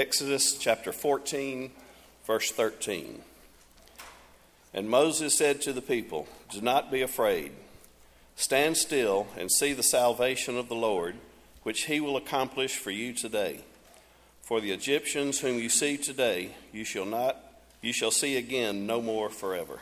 [0.00, 1.72] Exodus chapter 14,
[2.24, 3.20] verse 13.
[4.72, 7.50] And Moses said to the people, Do not be afraid.
[8.36, 11.16] Stand still and see the salvation of the Lord,
[11.64, 13.64] which he will accomplish for you today.
[14.42, 17.36] For the Egyptians whom you see today, you shall not
[17.82, 19.80] you shall see again no more forever.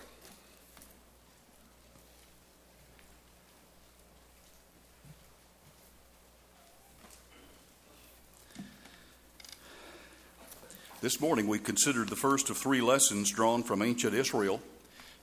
[11.06, 14.60] This morning we considered the first of three lessons drawn from ancient Israel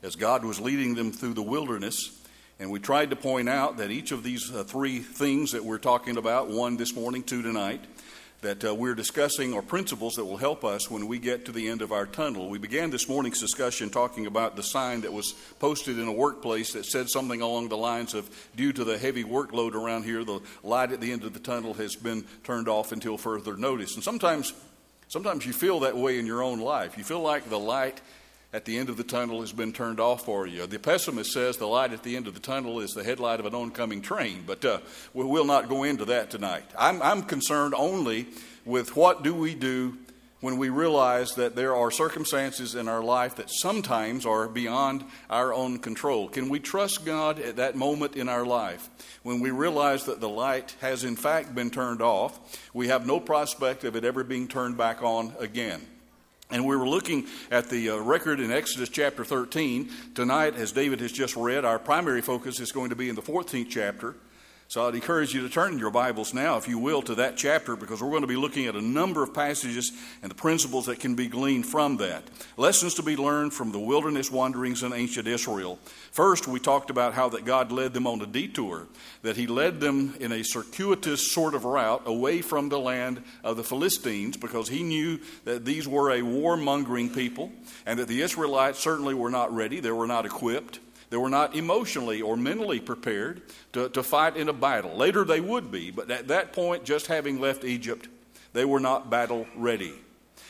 [0.01, 2.21] as God was leading them through the wilderness.
[2.57, 5.79] And we tried to point out that each of these uh, three things that we're
[5.79, 7.83] talking about, one this morning, two tonight,
[8.39, 11.67] that uh, we're discussing are principles that will help us when we get to the
[11.67, 12.47] end of our tunnel.
[12.49, 16.71] We began this morning's discussion talking about the sign that was posted in a workplace
[16.71, 20.39] that said something along the lines of Due to the heavy workload around here, the
[20.63, 23.95] light at the end of the tunnel has been turned off until further notice.
[23.95, 24.53] And sometimes
[25.13, 26.97] Sometimes you feel that way in your own life.
[26.97, 28.01] You feel like the light
[28.51, 30.65] at the end of the tunnel has been turned off for you.
[30.65, 33.45] The pessimist says the light at the end of the tunnel is the headlight of
[33.45, 34.79] an oncoming train, but uh,
[35.13, 36.63] we will not go into that tonight.
[36.75, 38.25] I'm, I'm concerned only
[38.65, 39.99] with what do we do
[40.43, 45.53] when we realize that there are circumstances in our life that sometimes are beyond our
[45.53, 46.27] own control.
[46.27, 48.89] Can we trust God at that moment in our life
[49.23, 52.59] when we realize that the light has in fact been turned off?
[52.73, 55.81] We have no prospect of it ever being turned back on again.
[56.51, 59.89] And we were looking at the uh, record in Exodus chapter 13.
[60.13, 63.21] Tonight, as David has just read, our primary focus is going to be in the
[63.21, 64.13] 14th chapter.
[64.69, 67.75] So I'd encourage you to turn your Bibles now, if you will, to that chapter
[67.75, 70.99] because we're going to be looking at a number of passages and the principles that
[70.99, 72.23] can be gleaned from that.
[72.57, 75.77] Lessons to be learned from the wilderness wanderings in ancient Israel.
[76.11, 78.87] First, we talked about how that God led them on a detour,
[79.21, 83.57] that He led them in a circuitous sort of route away from the land of
[83.57, 87.51] the Philistines because He knew that these were a warmongering people
[87.85, 90.79] and that the Israelites certainly were not ready, they were not equipped.
[91.13, 93.43] They were not emotionally or mentally prepared
[93.73, 94.97] to, to fight in a battle.
[94.97, 98.07] Later they would be, but at that point, just having left Egypt,
[98.53, 99.93] they were not battle ready.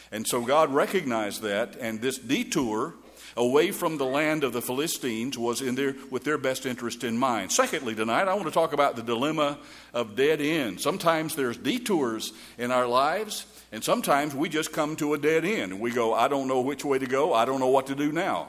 [0.09, 2.93] And so God recognized that, and this detour
[3.35, 7.17] away from the land of the Philistines was in their, with their best interest in
[7.17, 7.51] mind.
[7.51, 9.59] Secondly, tonight I want to talk about the dilemma
[9.93, 10.81] of dead ends.
[10.81, 15.73] Sometimes there's detours in our lives, and sometimes we just come to a dead end
[15.73, 17.95] and we go, I don't know which way to go, I don't know what to
[17.95, 18.47] do now.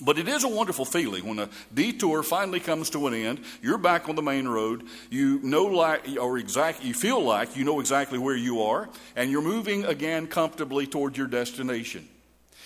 [0.00, 3.40] But it is a wonderful feeling when a detour finally comes to an end.
[3.60, 4.84] You're back on the main road.
[5.10, 9.30] You know, like, or exact, you feel like you know exactly where you are, and
[9.30, 12.08] you're moving again comfortably toward your destination.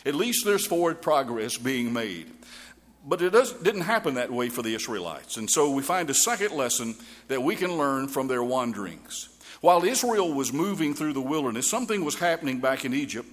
[0.04, 2.26] At least there's forward progress being made.
[3.04, 5.36] But it does, didn't happen that way for the Israelites.
[5.36, 6.94] And so we find a second lesson
[7.28, 9.28] that we can learn from their wanderings.
[9.60, 13.28] While Israel was moving through the wilderness, something was happening back in Egypt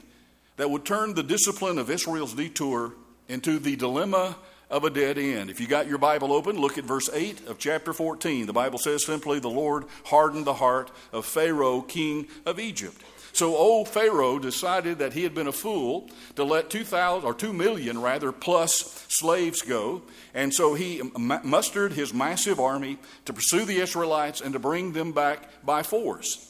[0.57, 2.93] that would turn the discipline of Israel's detour
[3.29, 4.35] into the dilemma
[4.69, 5.49] of a dead end.
[5.49, 8.45] If you got your Bible open, look at verse 8 of chapter 14.
[8.45, 13.01] The Bible says simply, The Lord hardened the heart of Pharaoh, king of Egypt.
[13.31, 17.53] So old Pharaoh decided that he had been a fool to let 2,000 or 2
[17.53, 20.01] million rather plus slaves go.
[20.33, 25.11] And so he mustered his massive army to pursue the Israelites and to bring them
[25.11, 26.45] back by force.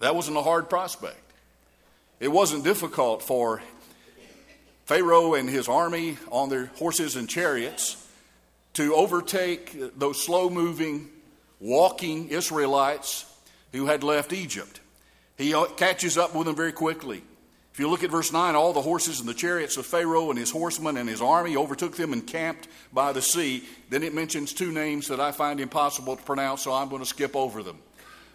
[0.00, 1.20] That wasn't a hard prospect.
[2.20, 3.62] It wasn't difficult for
[4.84, 8.06] Pharaoh and his army on their horses and chariots
[8.74, 11.08] to overtake those slow moving,
[11.60, 13.24] walking Israelites
[13.72, 14.80] who had left Egypt.
[15.36, 17.22] He uh, catches up with them very quickly.
[17.72, 20.38] If you look at verse 9, all the horses and the chariots of Pharaoh and
[20.38, 23.64] his horsemen and his army overtook them and camped by the sea.
[23.90, 27.06] Then it mentions two names that I find impossible to pronounce, so I'm going to
[27.06, 27.78] skip over them.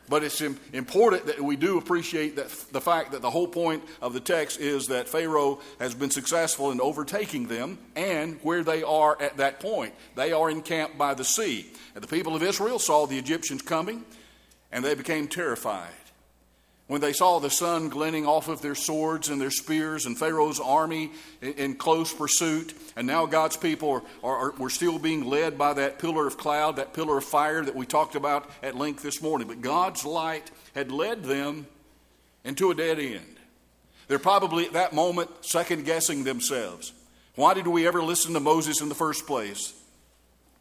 [0.09, 4.13] But it's important that we do appreciate that the fact that the whole point of
[4.13, 9.21] the text is that Pharaoh has been successful in overtaking them and where they are
[9.21, 9.93] at that point.
[10.15, 11.71] They are encamped by the sea.
[11.93, 14.03] And the people of Israel saw the Egyptians coming
[14.71, 15.93] and they became terrified
[16.89, 20.59] when they saw the sun glinting off of their swords and their spears and Pharaoh's
[20.59, 25.55] army in, in close pursuit, and now God's people are, are, were still being led
[25.55, 29.03] by that pillar of cloud, that pillar of fire that we talked about at length
[29.03, 29.47] this morning.
[29.47, 31.67] But God's light had led them
[32.43, 33.37] into a dead end.
[34.07, 36.91] They're probably at that moment second guessing themselves.
[37.35, 39.79] Why did we ever listen to Moses in the first place?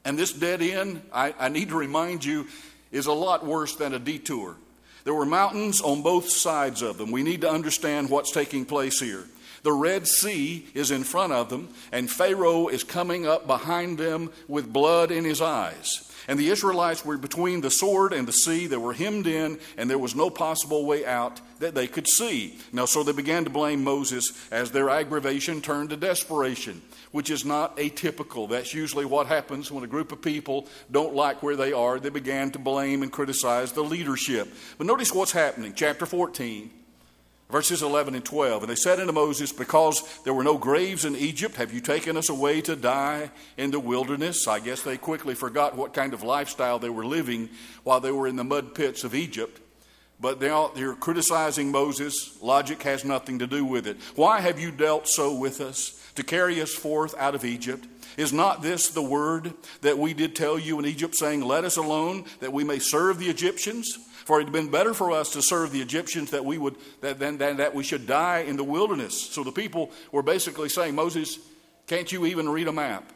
[0.05, 2.49] And this dead end, I, I need to remind you,
[2.93, 4.57] is a lot worse than a detour.
[5.05, 7.11] There were mountains on both sides of them.
[7.11, 9.25] We need to understand what's taking place here.
[9.63, 14.31] The Red Sea is in front of them, and Pharaoh is coming up behind them
[14.47, 16.08] with blood in his eyes.
[16.29, 18.67] And the Israelites were between the sword and the sea.
[18.67, 22.59] They were hemmed in, and there was no possible way out that they could see.
[22.71, 26.83] Now, so they began to blame Moses as their aggravation turned to desperation,
[27.13, 28.47] which is not atypical.
[28.47, 31.99] That's usually what happens when a group of people don't like where they are.
[31.99, 34.53] They began to blame and criticize the leadership.
[34.77, 35.73] But notice what's happening.
[35.75, 36.71] Chapter 14
[37.51, 38.63] verses 11 and 12.
[38.63, 42.17] And they said unto Moses, Because there were no graves in Egypt, have you taken
[42.17, 44.47] us away to die in the wilderness?
[44.47, 47.51] I guess they quickly forgot what kind of lifestyle they were living
[47.85, 49.61] while they were in the mud pits of Egypt.
[50.21, 52.39] But they're criticizing Moses.
[52.43, 53.99] Logic has nothing to do with it.
[54.17, 57.87] Why have you dealt so with us to carry us forth out of Egypt?
[58.17, 61.77] Is not this the word that we did tell you in Egypt, saying, Let us
[61.77, 63.97] alone, that we may serve the Egyptians?
[64.29, 67.39] For it had been better for us to serve the Egyptians that we would than,
[67.39, 69.19] than that we should die in the wilderness.
[69.19, 71.39] So the people were basically saying, Moses,
[71.87, 73.11] can't you even read a map?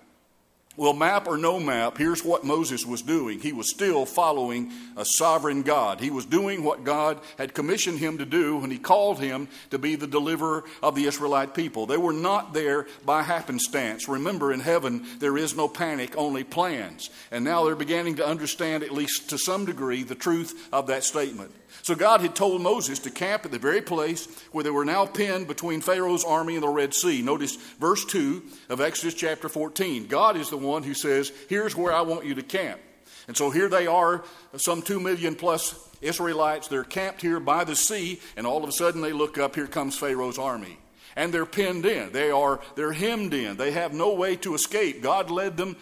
[0.75, 3.41] Well, map or no map, here's what Moses was doing.
[3.41, 6.01] He was still following a sovereign God.
[6.01, 9.79] He was doing what God had commissioned him to do when he called him to
[9.79, 11.85] be the deliverer of the Israelite people.
[11.85, 14.09] They were not there by happenstance.
[14.09, 17.11] Remember, in heaven, there is no panic, only plans.
[17.31, 21.05] And now they're beginning to understand, at least to some degree, the truth of that
[21.05, 21.51] statement.
[21.81, 25.07] So God had told Moses to camp at the very place where they were now
[25.07, 27.23] pinned between Pharaoh's army and the Red Sea.
[27.23, 30.07] Notice verse 2 of Exodus chapter 14.
[30.07, 32.81] God is the one who says, Here's where I want you to camp.
[33.27, 34.25] And so here they are,
[34.57, 36.69] some two million plus Israelites.
[36.69, 39.67] They're camped here by the sea, and all of a sudden they look up, here
[39.67, 40.79] comes Pharaoh's army.
[41.15, 42.13] And they're pinned in.
[42.13, 43.57] They are they're hemmed in.
[43.57, 45.03] They have no way to escape.
[45.03, 45.77] God led them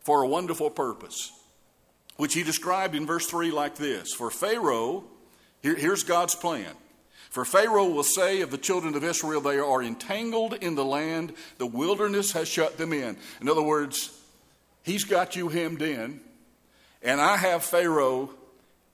[0.00, 1.32] for a wonderful purpose
[2.18, 5.04] which he described in verse 3 like this For Pharaoh,
[5.62, 6.74] here, here's God's plan.
[7.30, 11.32] For Pharaoh will say of the children of Israel, they are entangled in the land,
[11.58, 13.16] the wilderness has shut them in.
[13.40, 14.18] In other words,
[14.82, 16.20] he's got you hemmed in,
[17.02, 18.30] and I have Pharaoh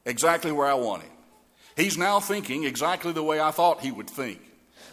[0.04, 1.10] exactly where I want him.
[1.76, 4.40] He's now thinking exactly the way I thought he would think.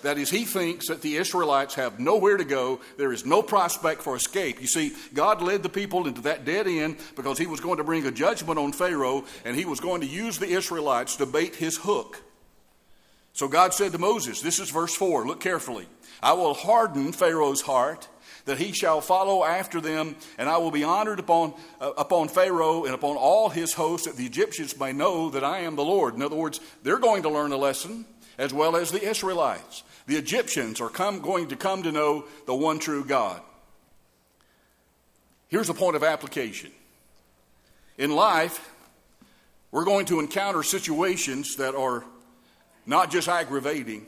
[0.03, 2.81] That is, he thinks that the Israelites have nowhere to go.
[2.97, 4.61] There is no prospect for escape.
[4.61, 7.83] You see, God led the people into that dead end because he was going to
[7.83, 11.55] bring a judgment on Pharaoh and he was going to use the Israelites to bait
[11.55, 12.21] his hook.
[13.33, 15.87] So God said to Moses, this is verse 4, look carefully.
[16.21, 18.07] I will harden Pharaoh's heart
[18.45, 22.85] that he shall follow after them, and I will be honored upon, uh, upon Pharaoh
[22.85, 26.15] and upon all his hosts, that the Egyptians may know that I am the Lord.
[26.15, 28.05] In other words, they're going to learn a lesson,
[28.37, 29.83] as well as the Israelites.
[30.07, 33.41] The Egyptians are come, going to come to know the one true God.
[35.47, 36.71] Here's a point of application.
[37.97, 38.69] In life,
[39.71, 42.03] we're going to encounter situations that are
[42.85, 44.05] not just aggravating,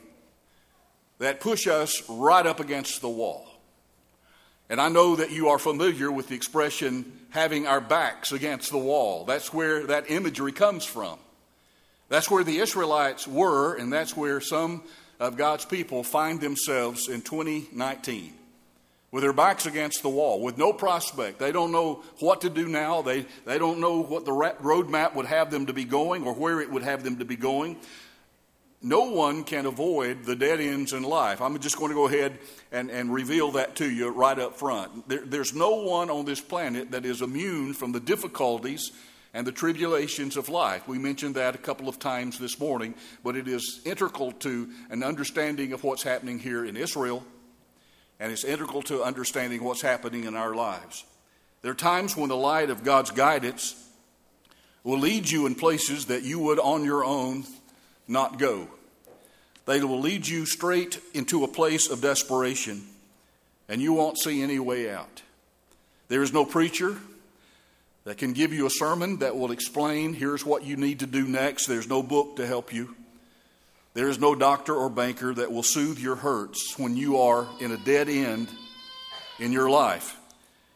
[1.18, 3.46] that push us right up against the wall.
[4.68, 8.78] And I know that you are familiar with the expression having our backs against the
[8.78, 9.24] wall.
[9.24, 11.18] That's where that imagery comes from.
[12.08, 14.82] That's where the Israelites were, and that's where some
[15.24, 18.34] of God's people find themselves in 2019
[19.10, 21.38] with their backs against the wall, with no prospect.
[21.38, 23.00] They don't know what to do now.
[23.00, 26.60] They, they don't know what the roadmap would have them to be going or where
[26.60, 27.76] it would have them to be going.
[28.82, 31.40] No one can avoid the dead ends in life.
[31.40, 32.38] I'm just going to go ahead
[32.70, 35.08] and, and reveal that to you right up front.
[35.08, 38.90] There, there's no one on this planet that is immune from the difficulties
[39.34, 40.86] and the tribulations of life.
[40.86, 42.94] We mentioned that a couple of times this morning,
[43.24, 47.24] but it is integral to an understanding of what's happening here in Israel,
[48.20, 51.04] and it's integral to understanding what's happening in our lives.
[51.62, 53.74] There are times when the light of God's guidance
[54.84, 57.44] will lead you in places that you would on your own
[58.06, 58.68] not go.
[59.66, 62.84] They will lead you straight into a place of desperation,
[63.68, 65.22] and you won't see any way out.
[66.08, 66.98] There is no preacher,
[68.04, 71.26] that can give you a sermon that will explain here's what you need to do
[71.26, 71.66] next.
[71.66, 72.94] There's no book to help you.
[73.94, 77.70] There is no doctor or banker that will soothe your hurts when you are in
[77.72, 78.48] a dead end
[79.38, 80.16] in your life.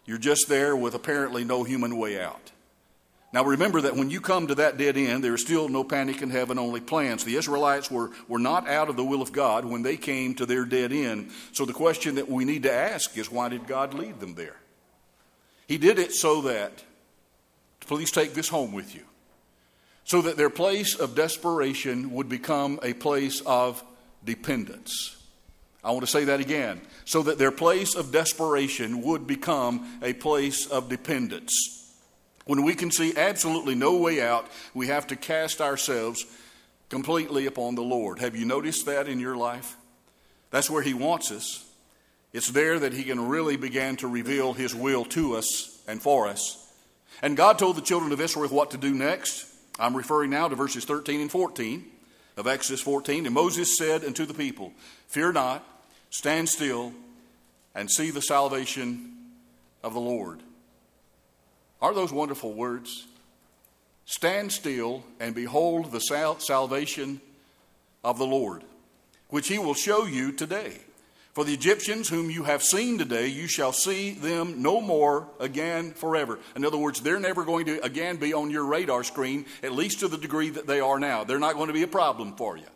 [0.06, 2.52] You're just there with apparently no human way out.
[3.30, 6.23] Now remember that when you come to that dead end, there is still no panic
[6.23, 7.25] in heaven, only plans.
[7.25, 10.47] The Israelites were, were not out of the will of God when they came to
[10.47, 11.30] their dead end.
[11.52, 14.56] So the question that we need to ask is why did God lead them there?
[15.66, 16.85] He did it so that
[17.88, 19.02] Please take this home with you.
[20.04, 23.83] So that their place of desperation would become a place of
[24.25, 25.16] dependence.
[25.83, 26.80] I want to say that again.
[27.04, 31.52] So that their place of desperation would become a place of dependence.
[32.45, 36.25] When we can see absolutely no way out, we have to cast ourselves
[36.88, 38.18] completely upon the Lord.
[38.18, 39.76] Have you noticed that in your life?
[40.50, 41.64] That's where He wants us.
[42.33, 46.26] It's there that He can really begin to reveal His will to us and for
[46.26, 46.67] us.
[47.22, 49.46] And God told the children of Israel what to do next.
[49.78, 51.84] I'm referring now to verses 13 and 14
[52.37, 53.26] of Exodus 14.
[53.26, 54.72] And Moses said unto the people,
[55.08, 55.64] Fear not,
[56.10, 56.92] stand still,
[57.75, 59.14] and see the salvation
[59.82, 60.40] of the Lord.
[61.80, 63.06] Are those wonderful words?
[64.04, 67.20] Stand still and behold the sal- salvation
[68.02, 68.64] of the Lord,
[69.28, 70.78] which he will show you today.
[71.38, 75.92] For the Egyptians whom you have seen today, you shall see them no more again
[75.92, 76.40] forever.
[76.57, 80.00] In other words, they're never going to again be on your radar screen, at least
[80.00, 81.23] to the degree that they are now.
[81.23, 82.66] They're not going to be a problem for you.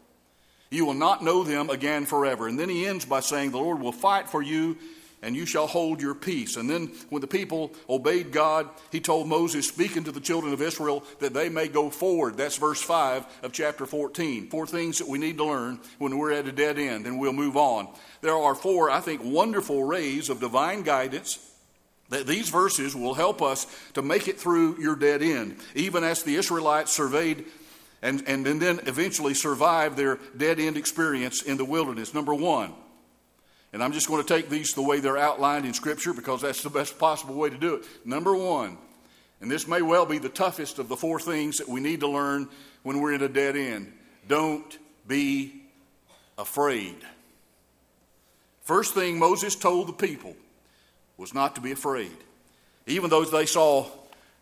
[0.71, 2.47] You will not know them again forever.
[2.47, 4.78] And then he ends by saying, The Lord will fight for you
[5.22, 6.56] and you shall hold your peace.
[6.56, 10.60] And then when the people obeyed God, he told Moses, speaking to the children of
[10.60, 12.36] Israel, that they may go forward.
[12.36, 14.48] That's verse 5 of chapter 14.
[14.48, 17.32] Four things that we need to learn when we're at a dead end, and we'll
[17.32, 17.88] move on.
[18.20, 21.38] There are four, I think, wonderful rays of divine guidance
[22.08, 26.22] that these verses will help us to make it through your dead end, even as
[26.22, 27.46] the Israelites surveyed
[28.02, 32.12] and, and, and then eventually survived their dead end experience in the wilderness.
[32.12, 32.74] Number one,
[33.72, 36.62] and I'm just going to take these the way they're outlined in Scripture because that's
[36.62, 37.84] the best possible way to do it.
[38.04, 38.76] Number one,
[39.40, 42.08] and this may well be the toughest of the four things that we need to
[42.08, 42.48] learn
[42.82, 43.92] when we're in a dead end
[44.28, 45.62] don't be
[46.38, 46.96] afraid.
[48.62, 50.36] First thing Moses told the people
[51.16, 52.16] was not to be afraid,
[52.86, 53.88] even though they saw,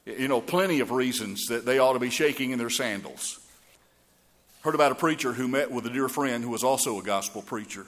[0.04, 3.38] you know, plenty of reasons that they ought to be shaking in their sandals.
[4.62, 7.40] Heard about a preacher who met with a dear friend who was also a gospel
[7.40, 7.86] preacher.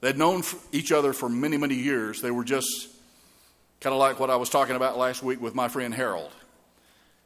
[0.00, 2.20] They'd known each other for many, many years.
[2.20, 2.88] They were just
[3.80, 6.32] kind of like what I was talking about last week with my friend Harold.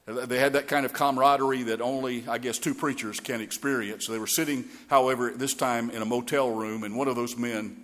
[0.07, 4.07] They had that kind of camaraderie that only, I guess, two preachers can experience.
[4.07, 7.83] They were sitting, however, this time in a motel room, and one of those men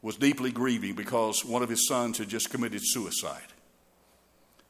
[0.00, 3.52] was deeply grieving because one of his sons had just committed suicide.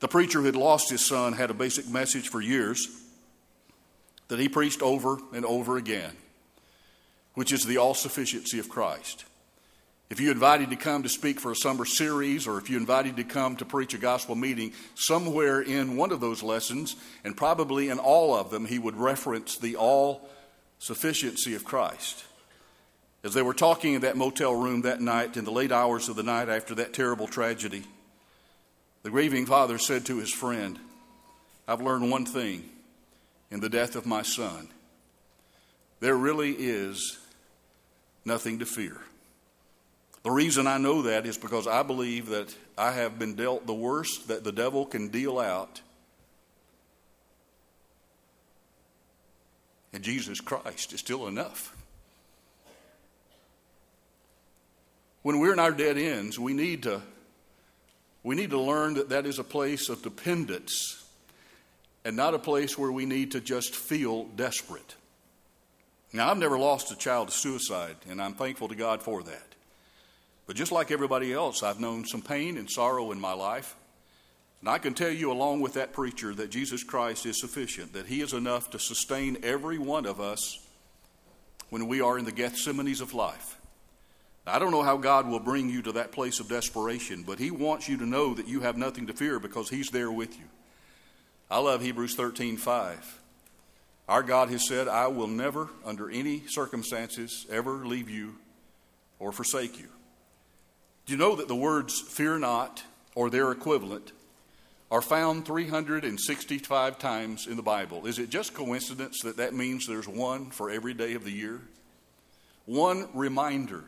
[0.00, 2.88] The preacher who had lost his son had a basic message for years
[4.28, 6.16] that he preached over and over again
[7.36, 9.24] which is the all sufficiency of Christ.
[10.08, 13.16] If you invited to come to speak for a summer series, or if you invited
[13.16, 17.90] to come to preach a gospel meeting, somewhere in one of those lessons, and probably
[17.90, 20.28] in all of them, he would reference the all
[20.78, 22.24] sufficiency of Christ.
[23.22, 26.16] As they were talking in that motel room that night, in the late hours of
[26.16, 27.84] the night after that terrible tragedy,
[29.02, 30.78] the grieving father said to his friend,
[31.68, 32.68] I've learned one thing
[33.50, 34.68] in the death of my son.
[35.98, 37.18] There really is
[38.26, 39.00] nothing to fear.
[40.23, 43.75] The reason I know that is because I believe that I have been dealt the
[43.75, 45.80] worst that the devil can deal out.
[49.92, 51.75] And Jesus Christ is still enough.
[55.23, 57.02] When we're in our dead ends, we need to
[58.23, 61.04] we need to learn that that is a place of dependence
[62.04, 64.97] and not a place where we need to just feel desperate.
[66.16, 69.54] Now, I've never lost a child to suicide, and I'm thankful to God for that.
[70.46, 73.76] But just like everybody else, I've known some pain and sorrow in my life.
[74.61, 78.06] And I can tell you, along with that preacher, that Jesus Christ is sufficient, that
[78.06, 80.58] He is enough to sustain every one of us
[81.68, 83.58] when we are in the Gethsemanes of life.
[84.46, 87.50] I don't know how God will bring you to that place of desperation, but He
[87.50, 90.46] wants you to know that you have nothing to fear because He's there with you.
[91.50, 93.20] I love Hebrews 13 5.
[94.08, 98.36] Our God has said, I will never, under any circumstances, ever leave you
[99.18, 99.88] or forsake you.
[101.06, 102.84] Do you know that the words fear not
[103.14, 104.12] or their equivalent
[104.90, 108.06] are found 365 times in the Bible?
[108.06, 111.60] Is it just coincidence that that means there's one for every day of the year?
[112.66, 113.84] One reminder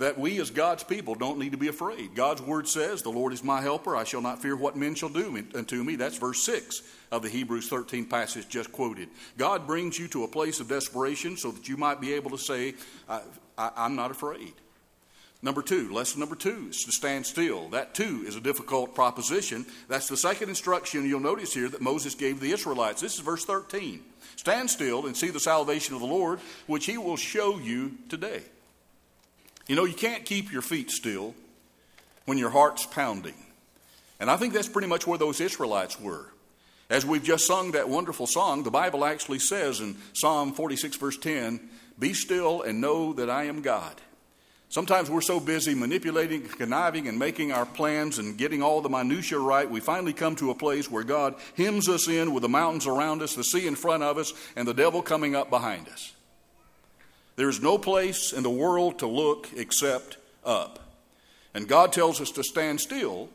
[0.00, 2.14] that we as God's people don't need to be afraid.
[2.14, 5.08] God's word says, The Lord is my helper, I shall not fear what men shall
[5.08, 5.96] do unto me.
[5.96, 9.08] That's verse 6 of the Hebrews 13 passage just quoted.
[9.36, 12.38] God brings you to a place of desperation so that you might be able to
[12.38, 12.74] say,
[13.08, 13.20] I,
[13.58, 14.54] am not afraid.
[15.42, 17.68] Number two, lesson number two is to stand still.
[17.70, 19.64] That too is a difficult proposition.
[19.88, 23.00] That's the second instruction you'll notice here that Moses gave the Israelites.
[23.00, 24.00] This is verse 13.
[24.36, 28.42] Stand still and see the salvation of the Lord, which he will show you today.
[29.70, 31.32] You know, you can't keep your feet still
[32.24, 33.36] when your heart's pounding.
[34.18, 36.26] And I think that's pretty much where those Israelites were.
[36.90, 41.16] As we've just sung that wonderful song, the Bible actually says in Psalm 46, verse
[41.18, 41.60] 10,
[42.00, 43.94] Be still and know that I am God.
[44.70, 49.38] Sometimes we're so busy manipulating, conniving, and making our plans and getting all the minutiae
[49.38, 52.88] right, we finally come to a place where God hems us in with the mountains
[52.88, 56.12] around us, the sea in front of us, and the devil coming up behind us.
[57.36, 60.78] There's no place in the world to look except up.
[61.54, 63.28] And God tells us to stand still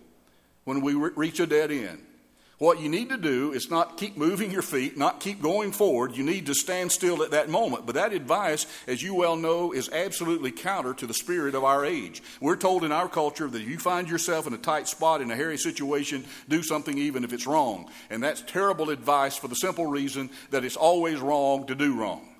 [0.63, 2.01] when we re- reach a dead end.
[2.57, 6.15] What you need to do is not keep moving your feet, not keep going forward.
[6.15, 7.85] You need to stand still at that moment.
[7.85, 11.83] But that advice, as you well know, is absolutely counter to the spirit of our
[11.83, 12.23] age.
[12.39, 15.31] We're told in our culture that if you find yourself in a tight spot, in
[15.31, 17.91] a hairy situation, do something even if it's wrong.
[18.09, 22.34] And that's terrible advice for the simple reason that it's always wrong to do wrong.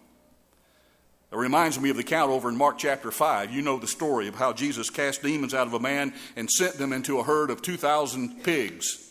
[1.32, 3.52] It reminds me of the count over in Mark chapter 5.
[3.52, 6.76] You know the story of how Jesus cast demons out of a man and sent
[6.76, 9.06] them into a herd of 2,000 pigs.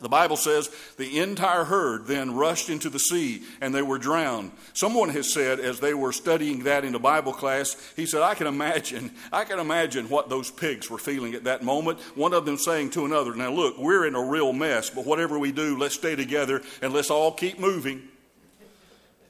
[0.00, 4.52] The Bible says the entire herd then rushed into the sea and they were drowned.
[4.72, 8.34] Someone has said as they were studying that in a Bible class, he said, I
[8.34, 11.98] can imagine, I can imagine what those pigs were feeling at that moment.
[12.14, 15.36] One of them saying to another, Now look, we're in a real mess, but whatever
[15.36, 18.02] we do, let's stay together and let's all keep moving.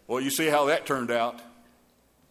[0.07, 1.41] Well, you see how that turned out.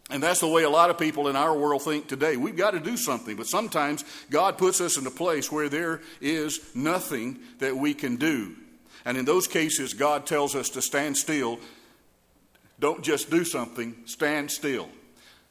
[0.10, 2.38] And that's the way a lot of people in our world think today.
[2.38, 6.02] We've got to do something, but sometimes God puts us in a place where there
[6.22, 8.56] is nothing that we can do.
[9.04, 11.60] And in those cases, God tells us to stand still.
[12.80, 14.90] Don't just do something, stand still.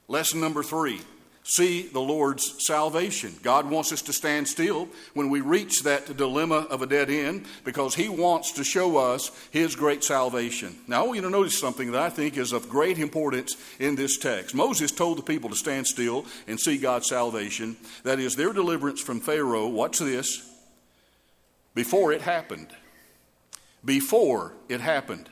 [0.09, 1.01] Lesson number three
[1.47, 3.35] see the Lord's salvation.
[3.43, 7.47] God wants us to stand still when we reach that dilemma of a dead end
[7.65, 10.77] because He wants to show us His great salvation.
[10.89, 13.95] Now, I want you to notice something that I think is of great importance in
[13.95, 14.55] this text.
[14.57, 17.77] Moses told the people to stand still and see God's salvation.
[18.03, 20.53] That is, their deliverance from Pharaoh, watch this,
[21.75, 22.69] before it happened.
[23.85, 25.29] Before it happened.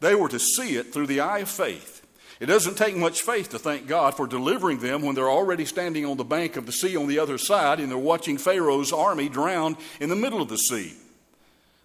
[0.00, 1.99] They were to see it through the eye of faith.
[2.40, 6.06] It doesn't take much faith to thank God for delivering them when they're already standing
[6.06, 9.28] on the bank of the sea on the other side and they're watching Pharaoh's army
[9.28, 10.94] drown in the middle of the sea.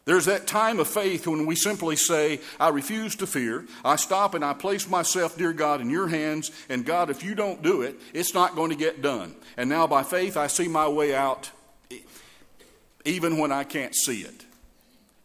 [0.05, 3.65] There's that time of faith when we simply say, I refuse to fear.
[3.83, 6.51] I stop and I place myself, dear God, in your hands.
[6.69, 9.35] And God, if you don't do it, it's not going to get done.
[9.57, 11.51] And now by faith, I see my way out
[13.03, 14.45] even when I can't see it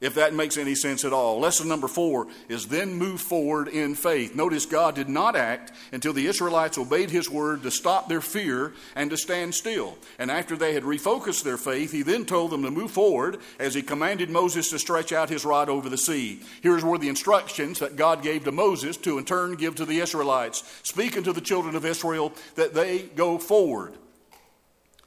[0.01, 1.41] if that makes any sense at all.
[1.41, 4.35] Lesson number four is then move forward in faith.
[4.35, 8.73] Notice God did not act until the Israelites obeyed his word to stop their fear
[8.95, 9.99] and to stand still.
[10.19, 13.75] And after they had refocused their faith, he then told them to move forward as
[13.75, 16.41] he commanded Moses to stretch out his rod over the sea.
[16.63, 20.01] Here's where the instructions that God gave to Moses to in turn give to the
[20.01, 20.65] Israelites.
[20.83, 23.95] Speak unto the children of Israel that they go forward.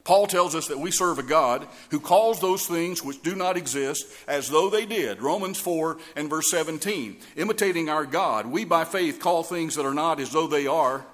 [0.04, 3.56] Paul tells us that we serve a God who calls those things which do not
[3.56, 5.22] exist as though they did.
[5.22, 7.16] Romans 4 and verse 17.
[7.38, 11.06] Imitating our God, we by faith call things that are not as though they are,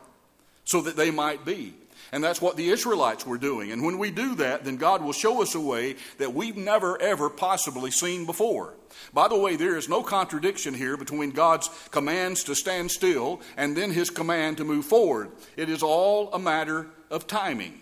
[0.64, 1.74] so that they might be.
[2.12, 3.72] And that's what the Israelites were doing.
[3.72, 7.00] And when we do that, then God will show us a way that we've never,
[7.00, 8.74] ever possibly seen before.
[9.14, 13.78] By the way, there is no contradiction here between God's commands to stand still and
[13.78, 15.30] then his command to move forward.
[15.56, 17.80] It is all a matter of timing.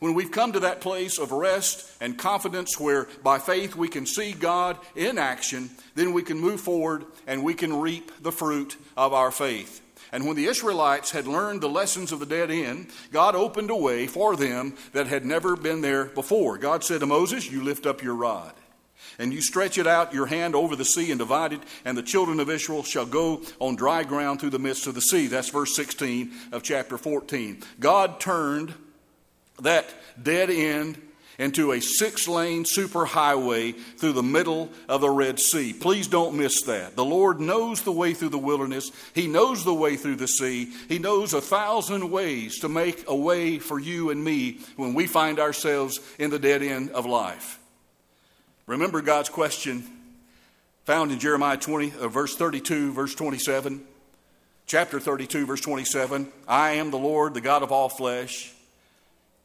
[0.00, 4.06] When we've come to that place of rest and confidence where by faith we can
[4.06, 8.76] see God in action, then we can move forward and we can reap the fruit
[8.96, 9.82] of our faith.
[10.10, 13.76] And when the Israelites had learned the lessons of the dead end, God opened a
[13.76, 16.56] way for them that had never been there before.
[16.56, 18.54] God said to Moses, You lift up your rod
[19.18, 22.02] and you stretch it out your hand over the sea and divide it, and the
[22.02, 25.26] children of Israel shall go on dry ground through the midst of the sea.
[25.26, 27.62] That's verse 16 of chapter 14.
[27.78, 28.74] God turned
[29.62, 29.86] that
[30.22, 31.00] dead end
[31.40, 35.72] into a six lane superhighway through the middle of the Red Sea.
[35.72, 36.96] Please don't miss that.
[36.96, 40.70] The Lord knows the way through the wilderness, He knows the way through the sea.
[40.88, 45.06] He knows a thousand ways to make a way for you and me when we
[45.06, 47.58] find ourselves in the dead end of life.
[48.66, 49.84] Remember God's question
[50.84, 53.80] found in Jeremiah 20, uh, verse 32, verse 27.
[54.66, 58.52] Chapter 32, verse 27 I am the Lord, the God of all flesh.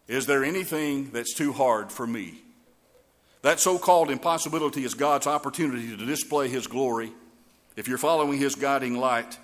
[0.07, 2.35] Is there anything that's too hard for me?
[3.41, 7.11] That so called impossibility is God's opportunity to display His glory
[7.75, 9.37] if you're following His guiding light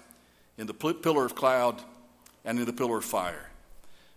[0.57, 1.81] in the pillar of cloud
[2.45, 3.49] and in the pillar of fire.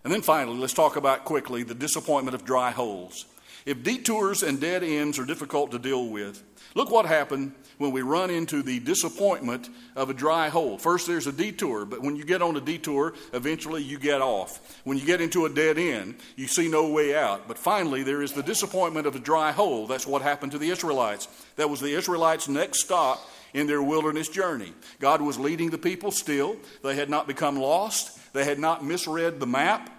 [0.03, 3.25] And then finally, let's talk about quickly the disappointment of dry holes.
[3.65, 6.43] If detours and dead ends are difficult to deal with,
[6.75, 10.77] look what happened when we run into the disappointment of a dry hole.
[10.77, 14.81] First, there's a detour, but when you get on a detour, eventually you get off.
[14.83, 17.47] When you get into a dead end, you see no way out.
[17.47, 19.87] But finally, there is the disappointment of a dry hole.
[19.87, 21.27] That's what happened to the Israelites.
[21.55, 23.19] That was the Israelites' next stop
[23.53, 24.73] in their wilderness journey.
[24.99, 26.57] God was leading the people still.
[26.83, 29.89] They had not become lost, they had not misread the map.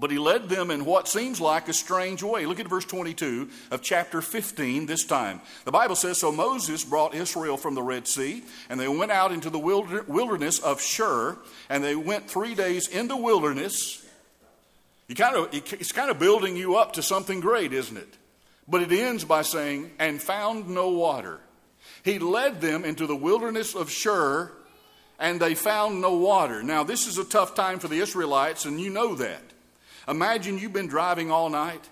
[0.00, 2.46] But he led them in what seems like a strange way.
[2.46, 5.42] Look at verse 22 of chapter 15 this time.
[5.66, 9.30] The Bible says So Moses brought Israel from the Red Sea, and they went out
[9.30, 11.36] into the wilderness of Shur,
[11.68, 14.02] and they went three days in the wilderness.
[15.06, 18.16] You kind of, it's kind of building you up to something great, isn't it?
[18.66, 21.40] But it ends by saying, and found no water.
[22.04, 24.50] He led them into the wilderness of Shur,
[25.18, 26.62] and they found no water.
[26.62, 29.42] Now, this is a tough time for the Israelites, and you know that.
[30.08, 31.88] Imagine you've been driving all night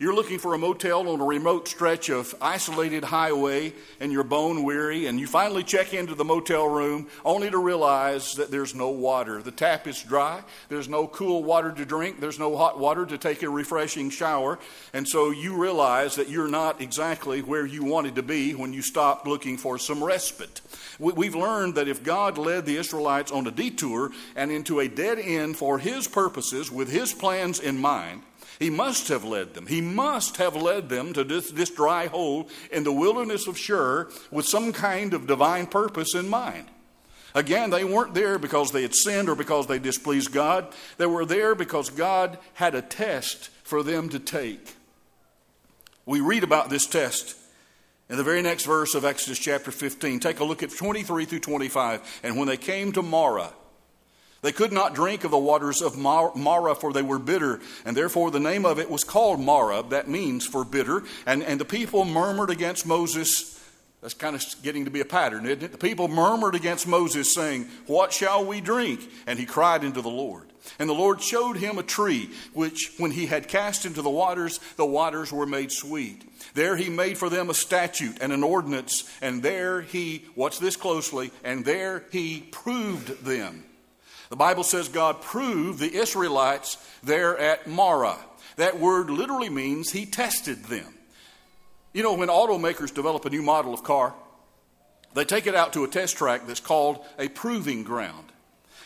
[0.00, 4.62] you're looking for a motel on a remote stretch of isolated highway and you're bone
[4.62, 8.90] weary, and you finally check into the motel room only to realize that there's no
[8.90, 9.42] water.
[9.42, 13.18] The tap is dry, there's no cool water to drink, there's no hot water to
[13.18, 14.60] take a refreshing shower,
[14.92, 18.82] and so you realize that you're not exactly where you wanted to be when you
[18.82, 20.60] stopped looking for some respite.
[20.98, 25.18] We've learned that if God led the Israelites on a detour and into a dead
[25.18, 28.22] end for His purposes with His plans in mind,
[28.58, 29.66] he must have led them.
[29.66, 34.08] He must have led them to this, this dry hole in the wilderness of Shur
[34.30, 36.66] with some kind of divine purpose in mind.
[37.34, 40.74] Again, they weren't there because they had sinned or because they displeased God.
[40.96, 44.74] They were there because God had a test for them to take.
[46.04, 47.36] We read about this test
[48.08, 50.20] in the very next verse of Exodus chapter 15.
[50.20, 52.20] Take a look at 23 through 25.
[52.22, 53.52] And when they came to Marah,
[54.40, 58.30] they could not drink of the waters of Marah, for they were bitter, and therefore
[58.30, 59.82] the name of it was called Marah.
[59.90, 61.02] That means for bitter.
[61.26, 63.56] And, and the people murmured against Moses.
[64.00, 65.72] That's kind of getting to be a pattern, isn't it?
[65.72, 69.00] The people murmured against Moses, saying, What shall we drink?
[69.26, 70.44] And he cried unto the Lord.
[70.78, 74.60] And the Lord showed him a tree, which when he had cast into the waters,
[74.76, 76.27] the waters were made sweet.
[76.54, 80.76] There he made for them a statute and an ordinance, and there he, watch this
[80.76, 83.64] closely, and there he proved them
[84.28, 88.18] the Bible says God proved the Israelites there at Marah.
[88.56, 90.94] That word literally means he tested them.
[91.92, 94.14] You know, when automakers develop a new model of car,
[95.14, 98.26] they take it out to a test track that's called a proving ground.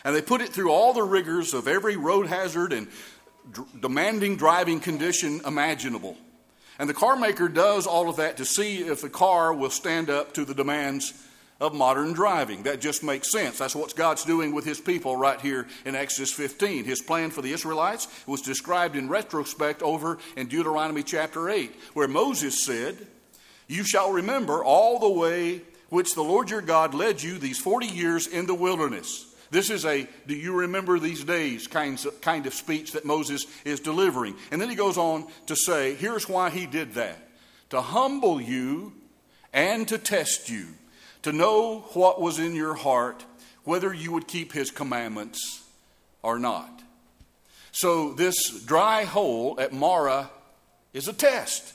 [0.05, 2.89] And they put it through all the rigors of every road hazard and
[3.81, 6.17] demanding driving condition imaginable.
[6.79, 10.11] And the car maker does all of that to see if the car will stand
[10.11, 11.13] up to the demands
[11.63, 12.65] of modern driving.
[12.65, 13.59] That just makes sense.
[13.59, 16.85] That's what God's doing with his people right here in Exodus 15.
[16.85, 22.09] His plan for the Israelites was described in retrospect over in Deuteronomy chapter 8, where
[22.09, 23.07] Moses said,
[23.69, 27.87] You shall remember all the way which the Lord your God led you these 40
[27.87, 29.32] years in the wilderness.
[29.53, 33.47] This is a do you remember these days kind of, kind of speech that Moses
[33.67, 34.35] is delivering.
[34.51, 37.19] And then he goes on to say, here's why he did that
[37.69, 38.95] to humble you
[39.53, 40.69] and to test you
[41.21, 43.27] to know what was in your heart,
[43.65, 45.63] whether you would keep his commandments
[46.23, 46.83] or not.
[47.73, 50.31] So, this dry hole at Marah
[50.95, 51.75] is a test.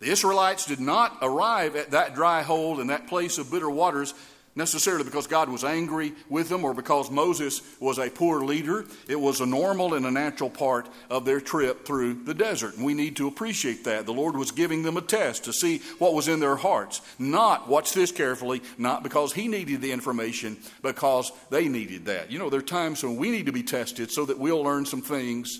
[0.00, 4.14] The Israelites did not arrive at that dry hole in that place of bitter waters
[4.56, 8.84] necessarily because God was angry with them or because Moses was a poor leader.
[9.08, 12.76] It was a normal and a natural part of their trip through the desert.
[12.76, 14.06] And we need to appreciate that.
[14.06, 17.00] The Lord was giving them a test to see what was in their hearts.
[17.18, 22.30] Not, watch this carefully, not because He needed the information, because they needed that.
[22.30, 24.86] You know, there are times when we need to be tested so that we'll learn
[24.86, 25.58] some things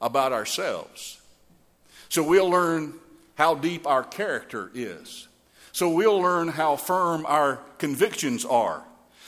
[0.00, 1.20] about ourselves.
[2.08, 2.94] So we'll learn
[3.34, 5.27] how deep our character is.
[5.78, 8.82] So we'll learn how firm our convictions are,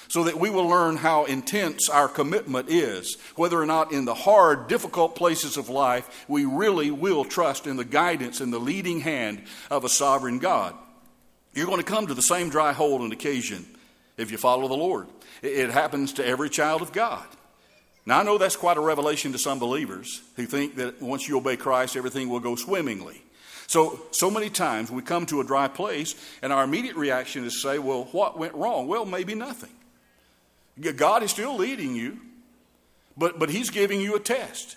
[0.08, 4.16] so that we will learn how intense our commitment is, whether or not in the
[4.16, 8.98] hard, difficult places of life we really will trust in the guidance and the leading
[8.98, 10.74] hand of a sovereign God.
[11.54, 13.64] You're going to come to the same dry hole on occasion
[14.16, 15.06] if you follow the Lord.
[15.42, 17.28] It happens to every child of God.
[18.04, 21.38] Now, I know that's quite a revelation to some believers who think that once you
[21.38, 23.22] obey Christ, everything will go swimmingly.
[23.70, 27.54] So, so many times we come to a dry place and our immediate reaction is
[27.54, 28.88] to say, well, what went wrong?
[28.88, 29.70] Well, maybe nothing.
[30.96, 32.18] God is still leading you,
[33.16, 34.76] but, but He's giving you a test.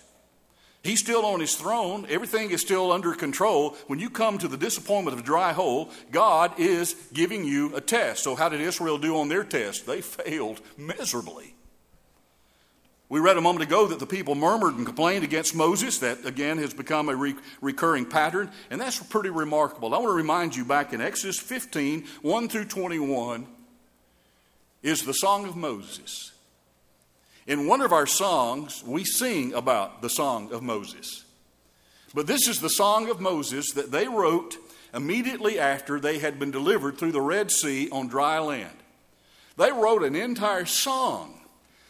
[0.83, 2.05] He's still on his throne.
[2.07, 3.71] Everything is still under control.
[3.87, 7.81] When you come to the disappointment of a dry hole, God is giving you a
[7.81, 8.21] test.
[8.23, 9.87] So, how did Israel do on their test?
[9.87, 11.55] They failed miserably.
[13.09, 15.99] We read a moment ago that the people murmured and complained against Moses.
[15.99, 19.93] That, again, has become a re- recurring pattern, and that's pretty remarkable.
[19.93, 23.45] I want to remind you back in Exodus 15 1 through 21
[24.81, 26.31] is the Song of Moses.
[27.45, 31.25] In one of our songs, we sing about the Song of Moses.
[32.13, 34.57] But this is the Song of Moses that they wrote
[34.93, 38.77] immediately after they had been delivered through the Red Sea on dry land.
[39.57, 41.39] They wrote an entire song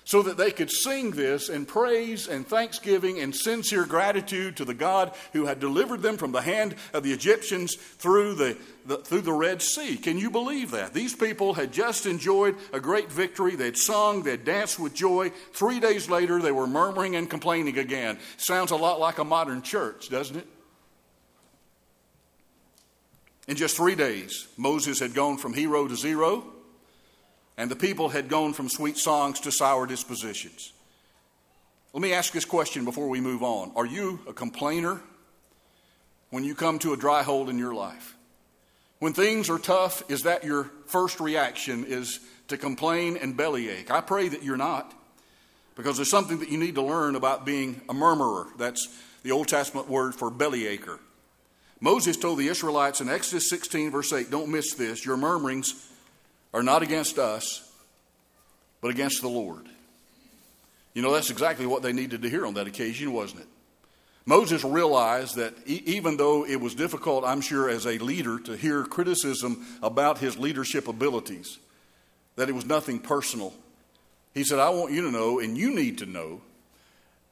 [0.06, 4.74] so that they could sing this in praise and thanksgiving and sincere gratitude to the
[4.74, 9.22] God who had delivered them from the hand of the Egyptians through the, the, through
[9.22, 9.98] the Red Sea.
[9.98, 10.94] Can you believe that?
[10.94, 13.56] These people had just enjoyed a great victory.
[13.56, 15.32] They'd sung, they'd danced with joy.
[15.54, 18.20] Three days later, they were murmuring and complaining again.
[18.38, 20.48] Sounds a lot like a modern church, doesn't it?
[23.48, 26.53] In just three days, Moses had gone from hero to zero,
[27.58, 30.74] and the people had gone from sweet songs to sour dispositions.
[31.94, 33.72] Let me ask this question before we move on.
[33.76, 35.02] Are you a complainer
[36.32, 38.16] when you come to a dry hole in your life?
[38.98, 43.92] When things are tough, is that your first reaction is to complain and bellyache?
[43.92, 44.94] I pray that you're not
[45.76, 48.48] because there's something that you need to learn about being a murmurer.
[48.58, 48.88] That's
[49.24, 51.00] the Old Testament word for bellyacher.
[51.80, 55.90] Moses told the Israelites in Exodus 16, verse 8, don't miss this, your murmurings
[56.54, 57.70] are not against us,
[58.82, 59.68] but against the Lord.
[60.94, 63.48] You know, that's exactly what they needed to hear on that occasion, wasn't it?
[64.26, 68.84] Moses realized that even though it was difficult, I'm sure, as a leader to hear
[68.84, 71.58] criticism about his leadership abilities,
[72.38, 73.54] that it was nothing personal.
[74.34, 76.42] He said, I want you to know, and you need to know,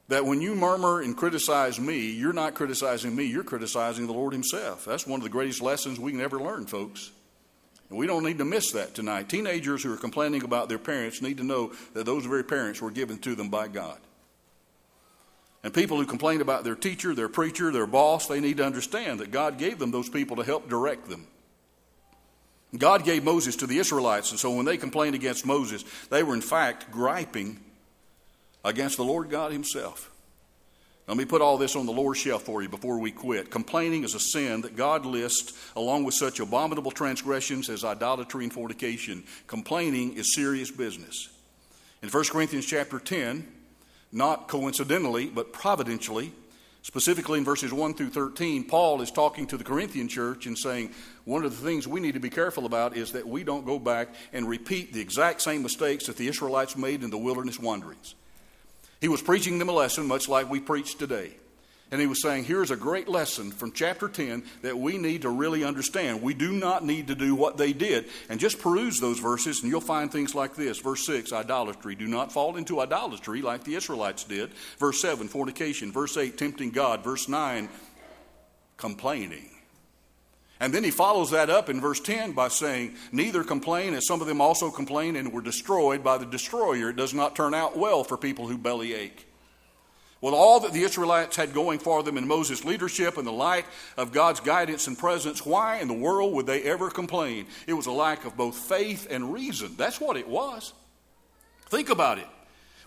[0.09, 4.33] that when you murmur and criticize me, you're not criticizing me, you're criticizing the Lord
[4.33, 4.83] Himself.
[4.83, 7.11] That's one of the greatest lessons we can ever learn, folks.
[7.91, 9.27] And we don't need to miss that tonight.
[9.27, 12.89] Teenagers who are complaining about their parents need to know that those very parents were
[12.89, 13.97] given to them by God.
[15.61, 19.19] And people who complain about their teacher, their preacher, their boss, they need to understand
[19.19, 21.27] that God gave them those people to help direct them.
[22.77, 26.33] God gave Moses to the Israelites, and so when they complained against Moses, they were
[26.33, 27.59] in fact griping
[28.63, 30.10] against the Lord God Himself.
[31.11, 33.51] Let me put all this on the lower shelf for you before we quit.
[33.51, 38.53] Complaining is a sin that God lists along with such abominable transgressions as idolatry and
[38.53, 39.25] fornication.
[39.45, 41.27] Complaining is serious business.
[42.01, 43.45] In 1 Corinthians chapter 10,
[44.13, 46.31] not coincidentally, but providentially,
[46.81, 50.91] specifically in verses 1 through 13, Paul is talking to the Corinthian church and saying,
[51.25, 53.79] one of the things we need to be careful about is that we don't go
[53.79, 58.15] back and repeat the exact same mistakes that the Israelites made in the wilderness wanderings.
[59.01, 61.33] He was preaching them a lesson, much like we preach today.
[61.91, 65.29] And he was saying, here's a great lesson from chapter 10 that we need to
[65.29, 66.21] really understand.
[66.21, 68.05] We do not need to do what they did.
[68.29, 70.79] And just peruse those verses, and you'll find things like this.
[70.79, 71.95] Verse 6, idolatry.
[71.95, 74.51] Do not fall into idolatry like the Israelites did.
[74.79, 75.91] Verse 7, fornication.
[75.91, 77.03] Verse 8, tempting God.
[77.03, 77.67] Verse 9,
[78.77, 79.50] complaining.
[80.61, 84.21] And then he follows that up in verse 10 by saying, Neither complain as some
[84.21, 86.91] of them also complained and were destroyed by the destroyer.
[86.91, 89.25] It does not turn out well for people who bellyache.
[90.21, 93.65] With all that the Israelites had going for them in Moses' leadership and the light
[93.97, 97.47] of God's guidance and presence, why in the world would they ever complain?
[97.65, 99.73] It was a lack of both faith and reason.
[99.77, 100.73] That's what it was.
[101.69, 102.27] Think about it.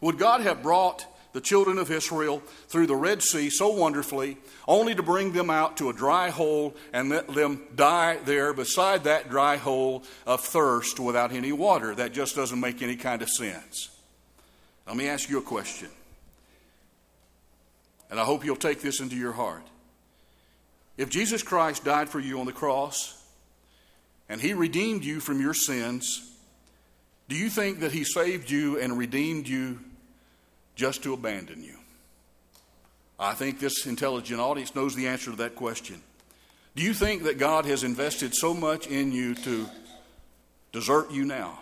[0.00, 4.94] Would God have brought the children of Israel through the Red Sea so wonderfully, only
[4.94, 9.28] to bring them out to a dry hole and let them die there beside that
[9.30, 11.92] dry hole of thirst without any water.
[11.92, 13.90] That just doesn't make any kind of sense.
[14.86, 15.88] Let me ask you a question,
[18.10, 19.66] and I hope you'll take this into your heart.
[20.96, 23.20] If Jesus Christ died for you on the cross
[24.28, 26.30] and he redeemed you from your sins,
[27.28, 29.80] do you think that he saved you and redeemed you
[30.74, 31.76] just to abandon you?
[33.18, 36.02] I think this intelligent audience knows the answer to that question.
[36.74, 39.66] Do you think that God has invested so much in you to
[40.72, 41.60] desert you now?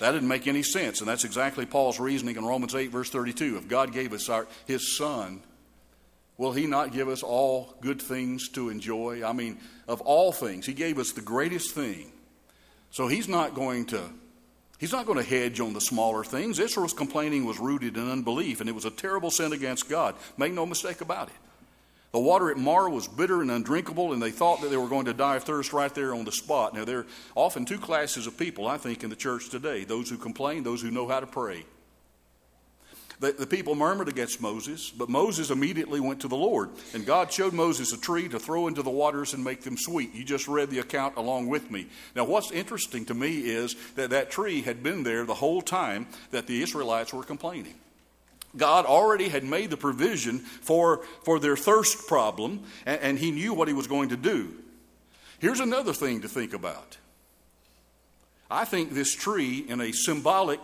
[0.00, 3.58] That didn't make any sense, and that's exactly Paul's reasoning in Romans 8, verse 32.
[3.58, 5.42] If God gave us our, his Son,
[6.36, 9.22] will he not give us all good things to enjoy?
[9.24, 12.10] I mean, of all things, he gave us the greatest thing.
[12.90, 14.10] So he's not going to
[14.78, 16.60] He's not going to hedge on the smaller things.
[16.60, 20.14] Israel's complaining was rooted in unbelief, and it was a terrible sin against God.
[20.36, 21.34] Make no mistake about it.
[22.12, 25.04] The water at Marah was bitter and undrinkable, and they thought that they were going
[25.06, 26.74] to die of thirst right there on the spot.
[26.74, 30.08] Now, there are often two classes of people, I think, in the church today those
[30.08, 31.64] who complain, those who know how to pray.
[33.20, 36.70] The, the, people murmured against Moses, but Moses immediately went to the Lord.
[36.94, 40.14] And God showed Moses a tree to throw into the waters and make them sweet.
[40.14, 41.88] You just read the account along with me.
[42.14, 46.06] Now, what's interesting to me is that that tree had been there the whole time
[46.30, 47.74] that the Israelites were complaining.
[48.56, 53.52] God already had made the provision for, for their thirst problem, and, and He knew
[53.52, 54.54] what He was going to do.
[55.40, 56.98] Here's another thing to think about.
[58.50, 60.60] I think this tree, in a symbolic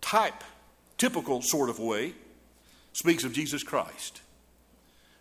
[0.00, 0.42] type
[0.98, 2.14] typical sort of way,
[2.92, 4.20] speaks of Jesus Christ,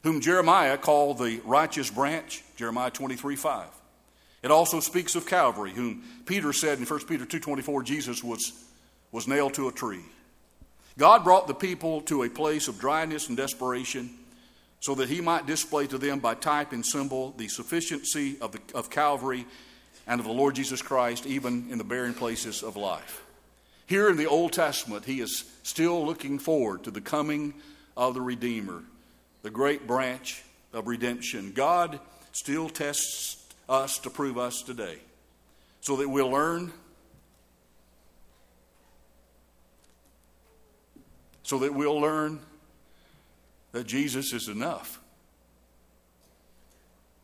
[0.03, 3.67] whom Jeremiah called the righteous branch, Jeremiah 23 5.
[4.43, 8.53] It also speaks of Calvary, whom Peter said in 1 Peter 2.24, Jesus was,
[9.11, 10.03] was nailed to a tree.
[10.99, 14.11] God brought the people to a place of dryness and desperation
[14.79, 18.59] so that he might display to them by type and symbol the sufficiency of, the,
[18.75, 19.47] of Calvary
[20.05, 23.24] and of the Lord Jesus Christ, even in the barren places of life.
[23.87, 27.53] Here in the Old Testament, he is still looking forward to the coming
[27.95, 28.83] of the Redeemer,
[29.43, 30.43] the great branch
[30.73, 31.51] of redemption.
[31.51, 31.99] God
[32.31, 34.97] still tests us to prove us today
[35.81, 36.71] so that we'll learn,
[41.43, 42.39] so that we'll learn
[43.71, 44.99] that Jesus is enough.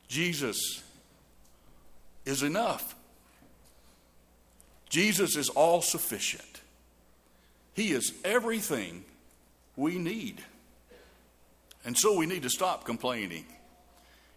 [0.07, 0.83] Jesus
[2.25, 2.95] is enough.
[4.91, 6.61] Jesus is all sufficient.
[7.73, 9.05] He is everything
[9.77, 10.43] we need.
[11.85, 13.45] And so we need to stop complaining.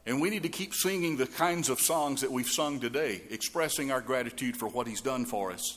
[0.06, 3.90] And we need to keep singing the kinds of songs that we've sung today, expressing
[3.90, 5.76] our gratitude for what He's done for us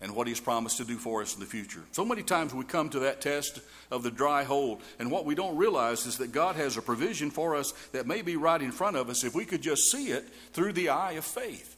[0.00, 1.82] and what He's promised to do for us in the future.
[1.92, 5.34] So many times we come to that test of the dry hole, and what we
[5.34, 8.72] don't realize is that God has a provision for us that may be right in
[8.72, 10.24] front of us if we could just see it
[10.54, 11.76] through the eye of faith.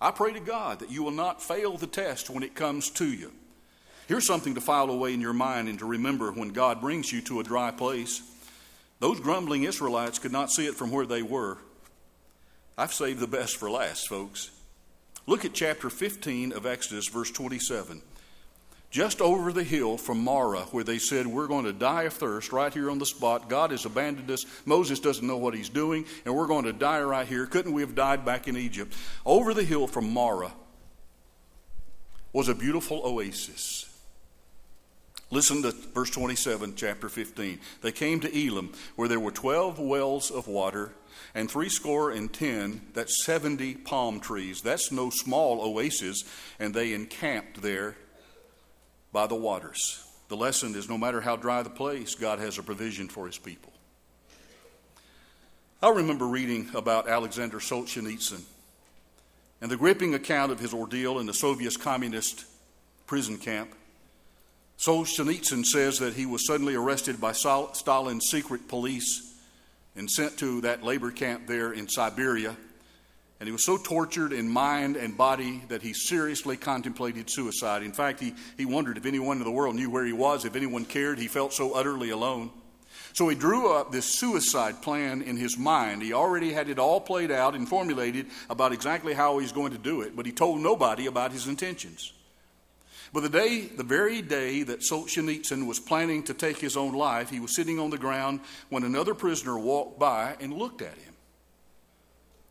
[0.00, 3.06] I pray to God that you will not fail the test when it comes to
[3.06, 3.32] you.
[4.06, 7.20] Here's something to file away in your mind and to remember when God brings you
[7.22, 8.22] to a dry place.
[9.00, 11.58] Those grumbling Israelites could not see it from where they were.
[12.76, 14.50] I've saved the best for last, folks.
[15.26, 18.00] Look at chapter 15 of Exodus, verse 27.
[18.90, 22.52] Just over the hill from Marah, where they said, We're going to die of thirst
[22.52, 23.50] right here on the spot.
[23.50, 24.46] God has abandoned us.
[24.64, 27.44] Moses doesn't know what he's doing, and we're going to die right here.
[27.44, 28.94] Couldn't we have died back in Egypt?
[29.26, 30.52] Over the hill from Marah
[32.32, 33.84] was a beautiful oasis.
[35.30, 37.58] Listen to verse 27, chapter 15.
[37.82, 40.92] They came to Elim, where there were 12 wells of water
[41.34, 44.62] and three score and ten, that's 70 palm trees.
[44.62, 46.24] That's no small oasis,
[46.58, 47.96] and they encamped there
[49.18, 50.00] by the waters.
[50.28, 53.36] The lesson is no matter how dry the place, God has a provision for his
[53.36, 53.72] people.
[55.82, 58.42] I remember reading about Alexander Solzhenitsyn
[59.60, 62.44] and the gripping account of his ordeal in the Soviet communist
[63.08, 63.74] prison camp.
[64.78, 69.34] Solzhenitsyn says that he was suddenly arrested by Stalin's secret police
[69.96, 72.56] and sent to that labor camp there in Siberia.
[73.40, 77.84] And he was so tortured in mind and body that he seriously contemplated suicide.
[77.84, 80.56] In fact, he, he wondered if anyone in the world knew where he was, if
[80.56, 81.18] anyone cared.
[81.18, 82.50] He felt so utterly alone.
[83.12, 86.02] So he drew up this suicide plan in his mind.
[86.02, 89.78] He already had it all played out and formulated about exactly how he's going to
[89.78, 92.12] do it, but he told nobody about his intentions.
[93.12, 97.30] But the day, the very day that Solzhenitsyn was planning to take his own life,
[97.30, 101.07] he was sitting on the ground when another prisoner walked by and looked at him.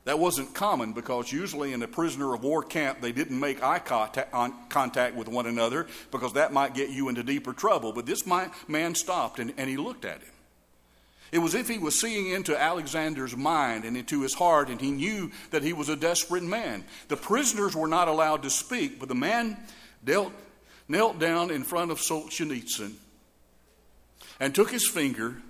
[0.08, 3.80] That wasn't common because usually in a prisoner of war camp, they didn't make eye
[3.80, 7.92] contact with one another because that might get you into deeper trouble.
[7.92, 10.32] But this man stopped and, and he looked at him.
[11.34, 14.92] It was if he was seeing into Alexander's mind and into his heart, and he
[14.92, 16.86] knew that he was a desperate man.
[17.10, 19.58] The prisoners were not allowed to speak, but the man
[20.06, 20.32] dealt
[20.88, 22.94] knelt down in front of Solzhenitsyn
[24.40, 25.42] and took his finger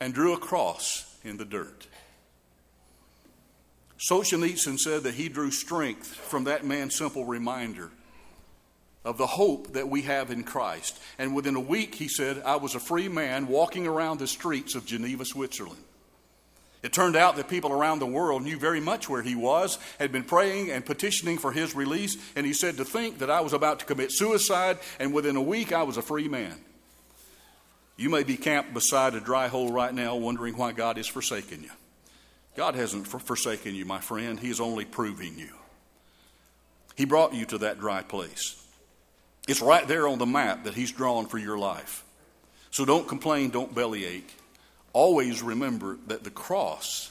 [0.00, 1.86] and drew a cross in the dirt.
[3.98, 7.90] Solzhenitsyn said that he drew strength from that man's simple reminder
[9.04, 10.98] of the hope that we have in Christ.
[11.18, 14.74] And within a week, he said, I was a free man walking around the streets
[14.74, 15.82] of Geneva, Switzerland.
[16.82, 20.12] It turned out that people around the world knew very much where he was, had
[20.12, 23.52] been praying and petitioning for his release, and he said, To think that I was
[23.52, 26.56] about to commit suicide, and within a week I was a free man.
[28.00, 31.62] You may be camped beside a dry hole right now, wondering why God has forsaken
[31.62, 31.68] you.
[32.56, 34.40] God hasn't forsaken you, my friend.
[34.40, 35.50] He is only proving you.
[36.96, 38.56] He brought you to that dry place.
[39.46, 42.02] It's right there on the map that He's drawn for your life.
[42.70, 44.34] So don't complain, don't bellyache
[44.94, 47.10] always remember that the cross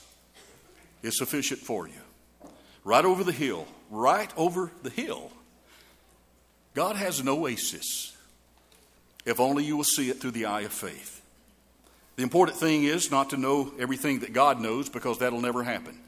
[1.04, 2.50] is sufficient for you.
[2.84, 5.32] Right over the hill, right over the hill,
[6.74, 8.16] God has an oasis
[9.26, 11.22] if only you will see it through the eye of faith.
[12.16, 16.00] The important thing is not to know everything that God knows because that'll never happen.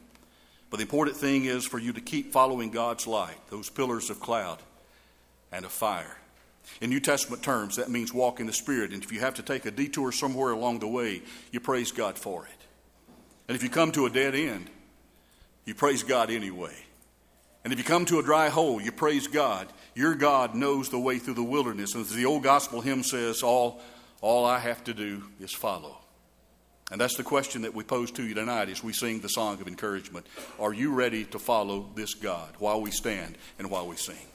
[0.70, 4.20] But the important thing is for you to keep following God's light, those pillars of
[4.20, 4.60] cloud
[5.52, 6.18] and of fire.
[6.80, 8.92] In New Testament terms, that means walk in the Spirit.
[8.92, 11.22] And if you have to take a detour somewhere along the way,
[11.52, 12.68] you praise God for it.
[13.48, 14.70] And if you come to a dead end,
[15.66, 16.76] you praise God anyway.
[17.64, 19.68] And if you come to a dry hole, you praise God.
[19.94, 21.94] Your God knows the way through the wilderness.
[21.94, 23.82] And as the old gospel hymn says, all,
[24.22, 25.98] all I have to do is follow.
[26.92, 29.62] And that's the question that we pose to you tonight as we sing the song
[29.62, 30.26] of encouragement.
[30.60, 34.31] Are you ready to follow this God while we stand and while we sing?